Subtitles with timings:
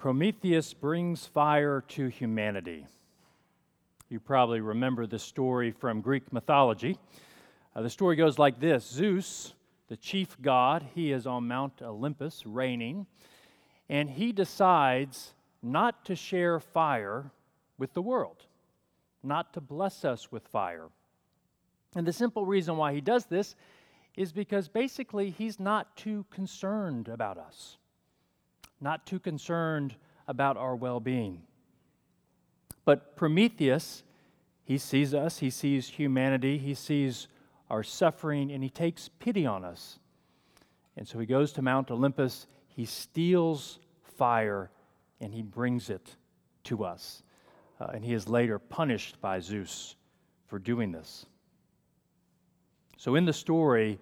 [0.00, 2.86] Prometheus brings fire to humanity.
[4.08, 6.96] You probably remember this story from Greek mythology.
[7.76, 9.52] Uh, the story goes like this Zeus,
[9.88, 13.04] the chief god, he is on Mount Olympus reigning,
[13.90, 17.30] and he decides not to share fire
[17.76, 18.46] with the world,
[19.22, 20.88] not to bless us with fire.
[21.94, 23.54] And the simple reason why he does this
[24.16, 27.76] is because basically he's not too concerned about us
[28.80, 29.94] not too concerned
[30.26, 31.42] about our well being.
[32.84, 34.02] But Prometheus,
[34.64, 37.28] he sees us, he sees humanity, he sees
[37.68, 39.98] our suffering, and he takes pity on us.
[40.96, 44.70] And so he goes to Mount Olympus, he steals fire,
[45.20, 46.16] and he brings it
[46.64, 47.22] to us.
[47.80, 49.96] Uh, and he is later punished by Zeus
[50.46, 51.26] for doing this.
[52.96, 53.98] So in the story,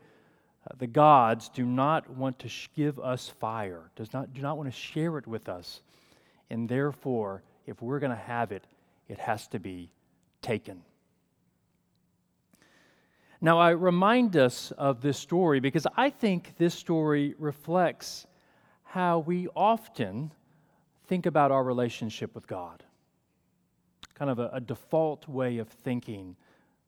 [0.76, 4.76] the gods do not want to give us fire, does not, do not want to
[4.76, 5.80] share it with us.
[6.50, 8.64] And therefore, if we're going to have it,
[9.08, 9.90] it has to be
[10.42, 10.82] taken.
[13.40, 18.26] Now, I remind us of this story because I think this story reflects
[18.82, 20.32] how we often
[21.06, 22.82] think about our relationship with God.
[24.14, 26.36] Kind of a, a default way of thinking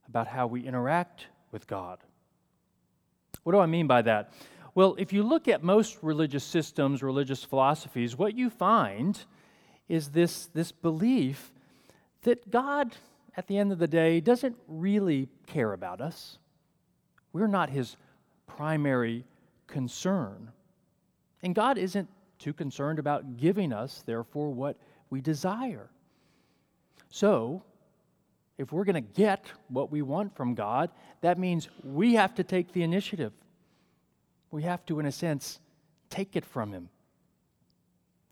[0.09, 1.99] about how we interact with God.
[3.43, 4.33] What do I mean by that?
[4.75, 9.21] Well, if you look at most religious systems, religious philosophies, what you find
[9.89, 11.53] is this, this belief
[12.23, 12.97] that God,
[13.37, 16.39] at the end of the day, doesn't really care about us.
[17.33, 17.97] We're not his
[18.47, 19.25] primary
[19.67, 20.51] concern.
[21.43, 24.77] And God isn't too concerned about giving us, therefore, what
[25.11, 25.91] we desire.
[27.09, 27.63] So,
[28.61, 30.91] if we're going to get what we want from God,
[31.23, 33.33] that means we have to take the initiative.
[34.51, 35.59] We have to, in a sense,
[36.11, 36.91] take it from Him.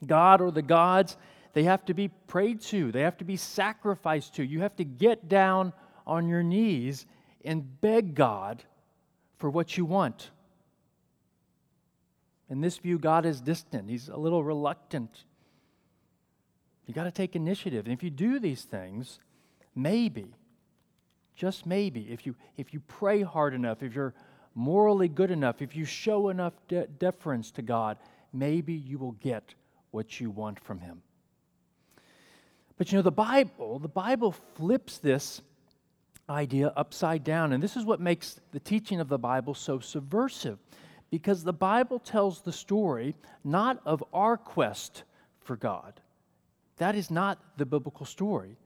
[0.07, 1.17] God or the gods,
[1.55, 4.45] they have to be prayed to, they have to be sacrificed to.
[4.45, 5.73] You have to get down
[6.07, 7.07] on your knees
[7.43, 8.63] and beg God
[9.39, 10.31] for what you want.
[12.51, 15.25] In this view, God is distant, He's a little reluctant.
[16.87, 17.87] You got to take initiative.
[17.87, 19.21] And if you do these things,
[19.79, 20.35] maybe,
[21.37, 24.15] just maybe, if you, if you pray hard enough, if you're
[24.55, 27.97] morally good enough, if you show enough de- deference to God,
[28.33, 29.55] maybe you will get
[29.93, 31.03] what you want from Him.
[32.77, 35.43] But you know, the Bible, the Bible flips this
[36.29, 37.53] idea upside down.
[37.53, 40.59] And this is what makes the teaching of the Bible so subversive.
[41.11, 45.05] Because the Bible tells the story not of our quest
[45.41, 46.01] for God.
[46.77, 48.57] That is not the biblical story.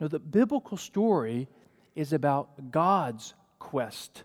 [0.00, 1.48] No, the biblical story
[1.94, 4.22] is about God's quest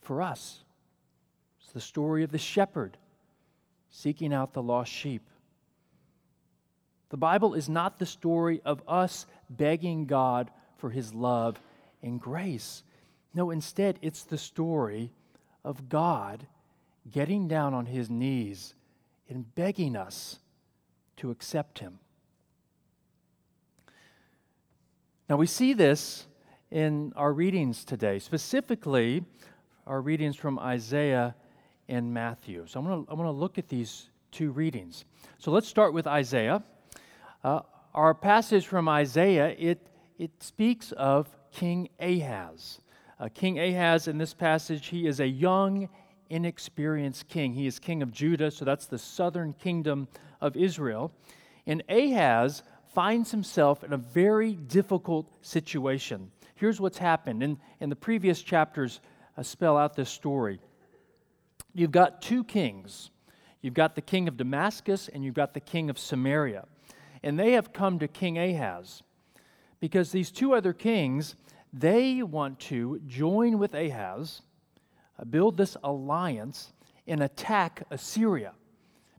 [0.00, 0.64] for us.
[1.60, 2.96] It's the story of the shepherd
[3.90, 5.22] seeking out the lost sheep.
[7.10, 11.60] The Bible is not the story of us begging God for his love
[12.02, 12.82] and grace.
[13.34, 15.12] No, instead, it's the story
[15.64, 16.46] of God
[17.10, 18.74] getting down on his knees
[19.28, 20.38] and begging us
[21.18, 21.98] to accept him.
[25.26, 26.26] Now, we see this
[26.70, 29.24] in our readings today, specifically
[29.86, 31.34] our readings from Isaiah
[31.88, 32.66] and Matthew.
[32.66, 35.06] So I'm going to I'm to look at these two readings.
[35.38, 36.62] So let's start with Isaiah.
[37.42, 37.60] Uh,
[37.94, 39.86] our passage from Isaiah, it,
[40.18, 42.80] it speaks of King Ahaz.
[43.18, 45.88] Uh, king Ahaz, in this passage, he is a young,
[46.28, 47.54] inexperienced king.
[47.54, 50.06] He is king of Judah, so that's the southern kingdom
[50.42, 51.12] of Israel.
[51.66, 52.62] And Ahaz
[52.94, 56.30] finds himself in a very difficult situation.
[56.54, 57.42] Here's what's happened.
[57.42, 59.00] In, in the previous chapters,
[59.36, 60.60] I spell out this story.
[61.74, 63.10] You've got two kings.
[63.60, 66.66] You've got the king of Damascus and you've got the king of Samaria.
[67.22, 69.02] And they have come to King Ahaz
[69.80, 71.34] because these two other kings,
[71.72, 74.42] they want to join with Ahaz,
[75.18, 76.72] uh, build this alliance,
[77.06, 78.52] and attack Assyria.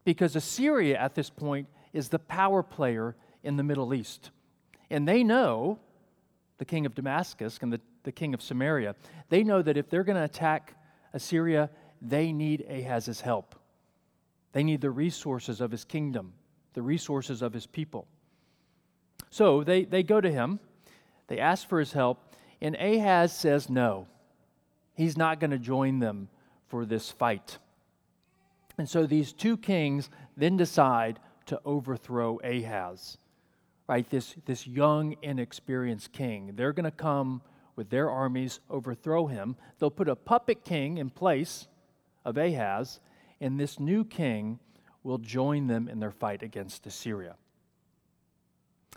[0.06, 4.31] Because Assyria at this point is the power player in the Middle East.
[4.89, 5.80] And they know,
[6.57, 8.95] the king of Damascus and the, the king of Samaria,
[9.30, 10.75] they know that if they're going to attack
[11.13, 11.69] Assyria,
[12.01, 13.56] they need Ahaz's help.
[14.51, 16.33] They need the resources of his kingdom,
[16.74, 18.07] the resources of his people.
[19.30, 20.59] So they, they go to him,
[21.27, 24.07] they ask for his help, and Ahaz says no.
[24.94, 26.30] He's not going to join them
[26.68, 27.57] for this fight.
[28.77, 33.18] And so these two kings then decide to overthrow Ahaz
[33.88, 34.10] right?
[34.10, 36.54] This, this young, inexperienced king.
[36.56, 37.42] They're going to come
[37.76, 39.56] with their armies, overthrow him.
[39.80, 41.68] They'll put a puppet king in place
[42.24, 43.00] of Ahaz,
[43.40, 44.60] and this new king
[45.04, 47.36] will join them in their fight against Assyria.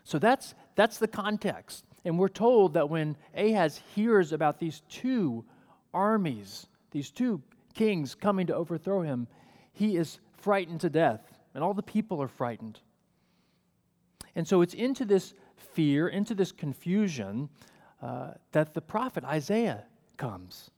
[0.05, 1.85] So that's, that's the context.
[2.05, 5.45] And we're told that when Ahaz hears about these two
[5.93, 7.43] armies, these two
[7.75, 9.27] kings coming to overthrow him,
[9.73, 11.21] he is frightened to death,
[11.55, 12.81] and all the people are frightened.
[14.39, 17.49] And so it's into this fear, into this confusion,
[18.01, 19.83] uh, that the prophet Isaiah
[20.17, 20.71] comes.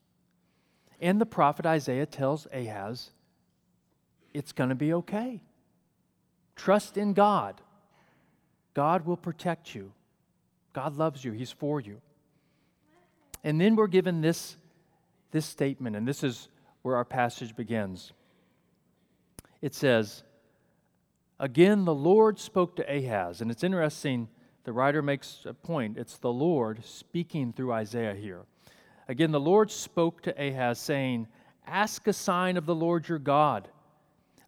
[0.99, 3.11] And the prophet Isaiah tells Ahaz,
[4.33, 5.43] it's going to be okay.
[6.57, 7.61] Trust in God.
[8.73, 9.93] God will protect you.
[10.73, 12.01] God loves you, He's for you.
[13.45, 14.56] And then we're given this,
[15.33, 16.49] this statement, and this is
[16.81, 18.13] where our passage begins.
[19.61, 20.23] It says,
[21.41, 23.41] Again, the Lord spoke to Ahaz.
[23.41, 24.29] And it's interesting,
[24.65, 25.97] the writer makes a point.
[25.97, 28.43] It's the Lord speaking through Isaiah here.
[29.09, 31.29] Again, the Lord spoke to Ahaz, saying,
[31.67, 33.69] Ask a sign of the Lord your God.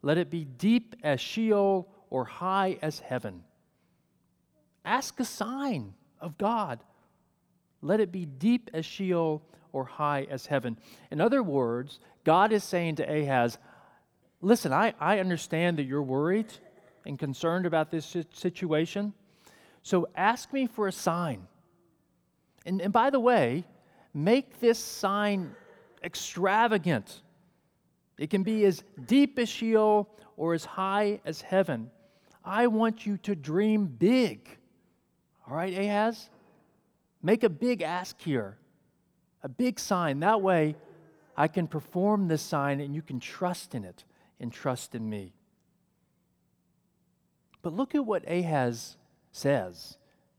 [0.02, 3.42] Let it be deep as Sheol or high as heaven.
[4.84, 6.84] Ask a sign of God.
[7.80, 9.42] Let it be deep as Sheol
[9.72, 10.78] or high as heaven.
[11.10, 13.56] In other words, God is saying to Ahaz,
[14.42, 16.52] Listen, I, I understand that you're worried
[17.06, 19.12] and concerned about this situation.
[19.82, 21.46] So ask me for a sign.
[22.64, 23.64] And, and by the way,
[24.14, 25.54] make this sign
[26.04, 27.22] extravagant.
[28.18, 31.90] It can be as deep as Sheol or as high as heaven.
[32.44, 34.48] I want you to dream big.
[35.48, 36.28] All right, Ahaz?
[37.22, 38.58] Make a big ask here,
[39.42, 40.20] a big sign.
[40.20, 40.76] That way,
[41.36, 44.04] I can perform this sign and you can trust in it
[44.40, 45.32] and trust in me.
[47.62, 48.96] But look at what Ahaz
[49.30, 49.96] says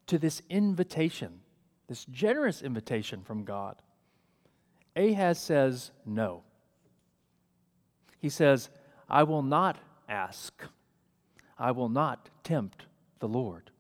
[0.08, 1.40] to this invitation,
[1.88, 3.82] this generous invitation from God.
[4.96, 6.44] Ahaz says, No.
[8.20, 8.70] He says,
[9.10, 9.78] I will not
[10.08, 10.54] ask,
[11.58, 12.86] I will not tempt
[13.20, 13.72] the Lord.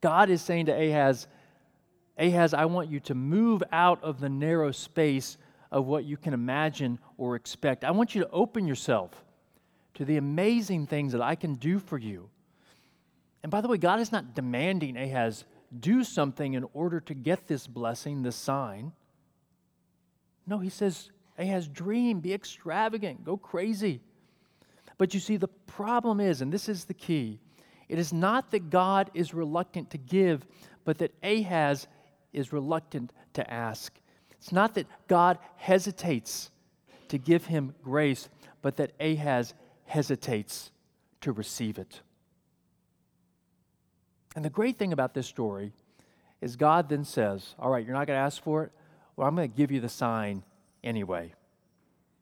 [0.00, 1.28] God is saying to Ahaz,
[2.18, 5.38] Ahaz, I want you to move out of the narrow space
[5.70, 7.84] of what you can imagine or expect.
[7.84, 9.24] I want you to open yourself
[9.94, 12.30] to the amazing things that I can do for you.
[13.42, 15.44] And by the way, God is not demanding Ahaz
[15.78, 18.92] do something in order to get this blessing, this sign.
[20.46, 24.00] No, he says, Ahaz, dream, be extravagant, go crazy.
[24.98, 27.40] But you see, the problem is, and this is the key,
[27.88, 30.46] it is not that God is reluctant to give,
[30.84, 31.86] but that Ahaz
[32.32, 33.92] is reluctant to ask.
[34.38, 36.50] It's not that God hesitates
[37.08, 38.28] to give him grace,
[38.60, 39.54] but that Ahaz
[39.92, 40.70] hesitates
[41.20, 42.00] to receive it.
[44.34, 45.72] And the great thing about this story
[46.40, 48.72] is God then says, All right, you're not going to ask for it?
[49.16, 50.44] Well, I'm going to give you the sign
[50.82, 51.34] anyway.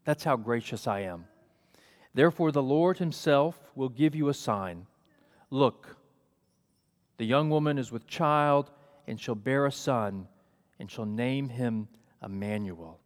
[0.04, 1.26] That's how gracious I am.
[2.12, 4.86] Therefore, the Lord Himself will give you a sign.
[5.48, 5.96] Look,
[7.18, 8.72] the young woman is with child
[9.06, 10.26] and shall bear a son,
[10.80, 11.86] and shall name him
[12.22, 12.98] Emmanuel.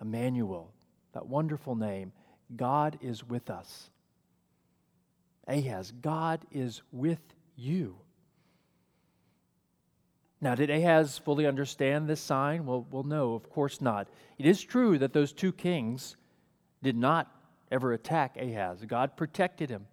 [0.00, 0.70] Emmanuel,
[1.14, 2.12] that wonderful name.
[2.56, 3.90] God is with us.
[5.46, 7.20] Ahaz, God is with
[7.56, 7.96] you.
[10.40, 12.64] Now, did Ahaz fully understand this sign?
[12.64, 14.08] Well, well, no, of course not.
[14.38, 16.16] It is true that those two kings
[16.82, 17.34] did not
[17.72, 18.84] ever attack Ahaz.
[18.86, 19.86] God protected him.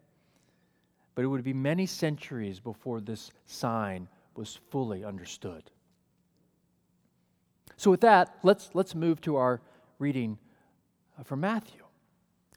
[1.16, 5.72] But it would be many centuries before this sign was fully understood.
[7.78, 9.62] So, with that, let's, let's move to our
[9.98, 10.38] reading
[11.18, 11.85] uh, from Matthew.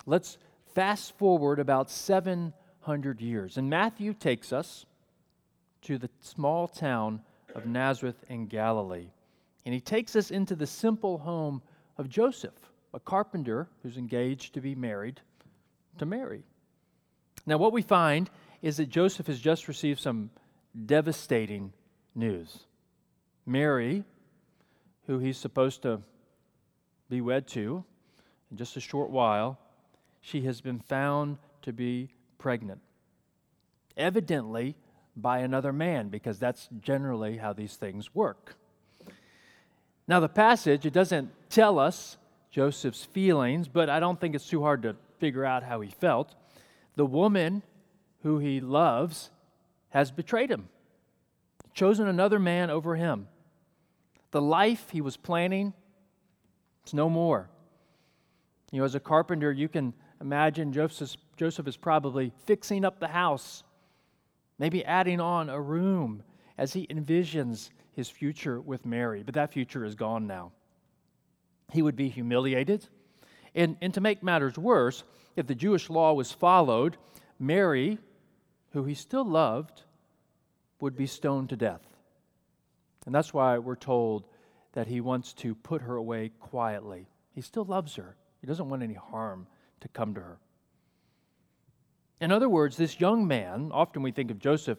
[0.06, 0.38] Let's
[0.74, 3.56] fast forward about 700 years.
[3.56, 4.86] And Matthew takes us
[5.82, 7.20] to the small town
[7.54, 9.10] of Nazareth in Galilee.
[9.64, 11.62] And he takes us into the simple home
[11.96, 12.54] of Joseph,
[12.94, 15.20] a carpenter who's engaged to be married
[15.98, 16.42] to Mary.
[17.46, 18.30] Now, what we find
[18.62, 20.30] is that Joseph has just received some
[20.86, 21.72] devastating
[22.14, 22.64] news.
[23.46, 24.04] Mary,
[25.06, 26.00] who he's supposed to
[27.08, 27.84] be wed to
[28.50, 29.58] in just a short while,
[30.28, 32.80] she has been found to be pregnant.
[33.96, 34.76] Evidently,
[35.16, 38.56] by another man, because that's generally how these things work.
[40.06, 42.18] Now, the passage, it doesn't tell us
[42.50, 46.34] Joseph's feelings, but I don't think it's too hard to figure out how he felt.
[46.96, 47.62] The woman
[48.22, 49.30] who he loves
[49.90, 50.68] has betrayed him,
[51.72, 53.28] chosen another man over him.
[54.30, 55.72] The life he was planning,
[56.82, 57.48] it's no more.
[58.70, 63.08] You know, as a carpenter, you can imagine Joseph, Joseph is probably fixing up the
[63.08, 63.62] house,
[64.58, 66.22] maybe adding on a room
[66.56, 69.22] as he envisions his future with Mary.
[69.22, 70.52] But that future is gone now.
[71.72, 72.86] He would be humiliated
[73.54, 75.04] And, and to make matters worse,
[75.36, 76.96] if the Jewish law was followed,
[77.38, 77.98] Mary,
[78.70, 79.82] who he still loved,
[80.80, 81.82] would be stoned to death.
[83.06, 84.24] And that's why we're told
[84.72, 87.08] that he wants to put her away quietly.
[87.34, 89.46] He still loves her, he doesn't want any harm
[89.80, 90.38] to come to her.
[92.20, 94.78] In other words, this young man, often we think of Joseph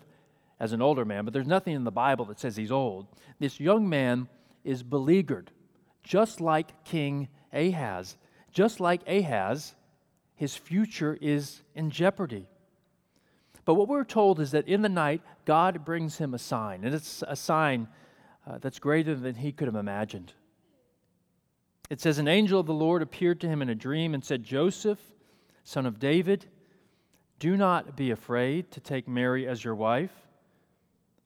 [0.60, 3.08] as an older man, but there's nothing in the Bible that says he's old.
[3.40, 4.28] This young man
[4.64, 5.52] is beleaguered,
[6.04, 8.18] just like King Ahaz.
[8.52, 9.76] Just like Ahaz,
[10.36, 12.48] his future is in jeopardy.
[13.64, 16.96] But what we're told is that in the night, God brings him a sign, and
[16.96, 17.88] it's a sign
[18.48, 20.34] uh, that's greater than he could have imagined.
[21.90, 24.44] It says, An angel of the Lord appeared to him in a dream and said,
[24.44, 25.00] Joseph,
[25.64, 26.46] son of David,
[27.40, 30.14] do not be afraid to take Mary as your wife,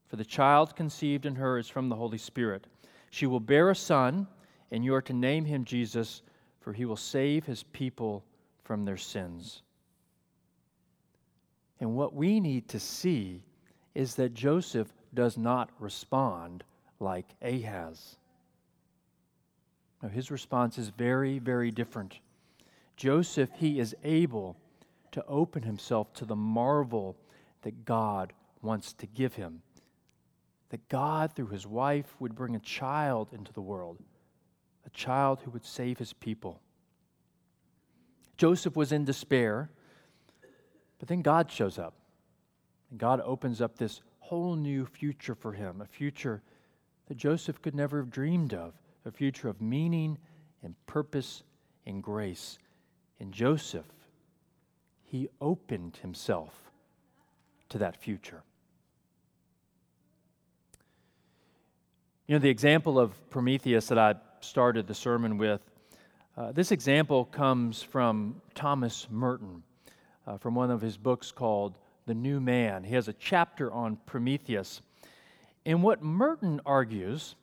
[0.07, 2.67] for the child conceived in her is from the Holy Spirit.
[3.09, 4.27] She will bear a son,
[4.71, 6.21] and you are to name him Jesus,
[6.61, 8.23] for he will save his people
[8.63, 9.63] from their sins.
[11.79, 13.43] And what we need to see
[13.95, 16.63] is that Joseph does not respond
[16.99, 18.17] like Ahaz.
[20.11, 22.19] His response is very, very different.
[22.97, 24.57] Joseph, he is able
[25.11, 27.15] to open himself to the marvel
[27.61, 29.61] that God wants to give him.
[30.69, 33.99] That God, through his wife, would bring a child into the world,
[34.85, 36.59] a child who would save his people.
[38.37, 39.69] Joseph was in despair,
[40.99, 41.93] but then God shows up.
[42.89, 46.41] And God opens up this whole new future for him, a future
[47.07, 48.73] that Joseph could never have dreamed of,
[49.05, 50.17] a future of meaning
[50.63, 51.43] and purpose
[51.85, 52.57] and grace.
[53.19, 53.85] And Joseph
[55.13, 56.71] he opened himself
[57.69, 58.41] to that future.
[62.25, 65.61] You know, the example of Prometheus that I started the sermon with,
[66.35, 69.61] uh, this example comes from Thomas Merton,
[70.25, 72.83] uh, from one of his books called The New Man.
[72.83, 74.81] He has a chapter on Prometheus.
[75.63, 77.35] And what Merton argues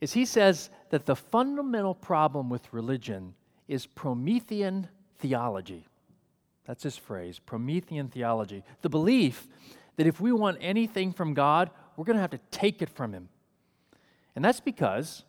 [0.00, 3.34] is he says that the fundamental problem with religion
[3.66, 4.88] is Promethean
[5.18, 5.84] theology.
[6.64, 8.62] That's his phrase Promethean theology.
[8.82, 9.46] The belief
[9.98, 13.12] that if we want anything from God, we're going to have to take it from
[13.12, 13.28] Him.
[14.36, 15.24] And that's because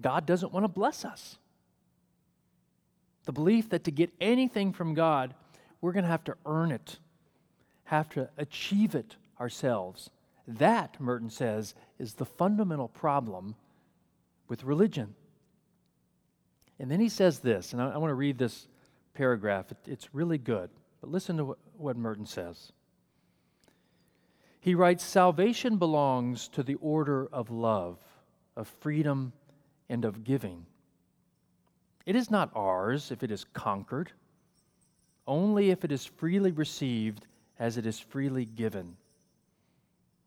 [0.00, 1.38] God doesn't want to bless us.
[3.24, 5.34] The belief that to get anything from God,
[5.80, 6.98] we're going to have to earn it,
[7.84, 10.10] have to achieve it ourselves.
[10.58, 13.54] That, Merton says, is the fundamental problem
[14.48, 15.14] with religion.
[16.78, 18.66] And then he says this, and I, I want to read this
[19.14, 19.70] paragraph.
[19.70, 20.70] It, it's really good.
[21.00, 22.72] But listen to what, what Merton says.
[24.60, 27.98] He writes Salvation belongs to the order of love,
[28.56, 29.32] of freedom,
[29.88, 30.66] and of giving.
[32.06, 34.12] It is not ours if it is conquered,
[35.26, 37.26] only if it is freely received
[37.58, 38.96] as it is freely given.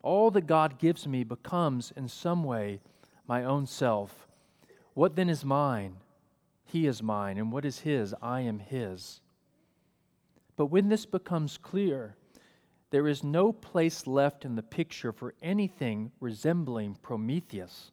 [0.04, 2.80] All that God gives me becomes, in some way,
[3.26, 4.28] my own self.
[4.92, 5.96] What then is mine?
[6.66, 9.22] He is mine, and what is His, I am His.
[10.56, 12.16] But when this becomes clear,
[12.90, 17.90] there is no place left in the picture for anything resembling Prometheus.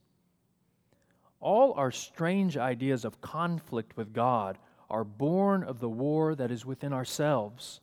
[1.39, 4.58] All our strange ideas of conflict with God
[4.89, 7.80] are born of the war that is within ourselves.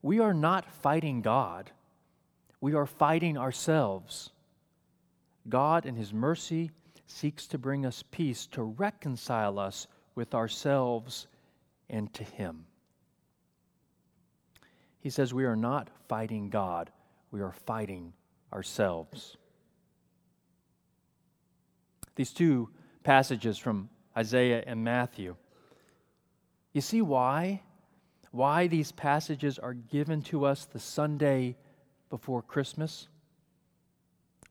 [0.00, 1.70] We are not fighting God,
[2.60, 4.30] we are fighting ourselves.
[5.48, 6.70] God, in His mercy,
[7.06, 11.26] seeks to bring us peace, to reconcile us with ourselves
[11.88, 12.66] and to Him.
[15.00, 16.90] He says we are not fighting God,
[17.30, 18.12] we are fighting
[18.52, 19.36] ourselves.
[22.16, 22.68] These two
[23.04, 25.36] passages from Isaiah and Matthew.
[26.72, 27.62] You see why?
[28.32, 31.56] Why these passages are given to us the Sunday
[32.10, 33.08] before Christmas?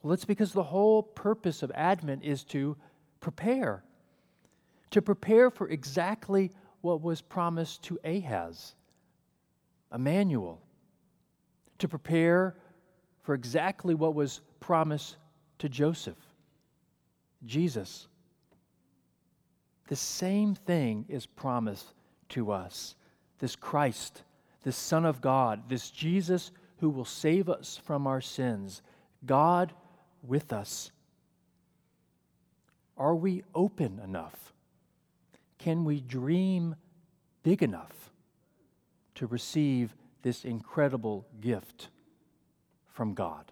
[0.02, 2.78] Well, it's because the whole purpose of Advent is to
[3.20, 3.84] prepare,
[4.92, 8.76] to prepare for exactly what was promised to Ahaz,
[9.94, 10.62] Emmanuel,
[11.80, 12.56] to prepare
[13.24, 15.18] for exactly what was promised
[15.60, 16.18] to Joseph,
[17.46, 18.08] Jesus.
[19.88, 21.94] The same thing is promised
[22.30, 22.96] to us
[23.40, 24.24] this Christ,
[24.64, 28.82] this Son of God, this Jesus who will save us from our sins.
[29.26, 29.74] God
[30.22, 30.92] with us?
[32.98, 34.54] Are we open enough?
[35.58, 36.76] Can we dream
[37.44, 38.12] big enough
[39.16, 41.90] to receive this incredible gift
[42.88, 43.52] from God?